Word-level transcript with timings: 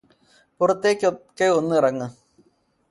പുറത്തേക്ക് 0.61 1.07
ഒക്കെ 1.07 1.47
ഒന്നിറങ്ങ് 1.51 2.07